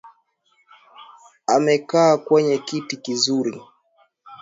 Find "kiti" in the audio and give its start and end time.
2.57-2.97